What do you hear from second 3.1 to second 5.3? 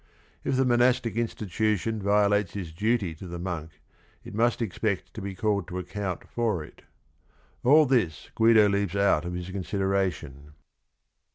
to the monk it must expect to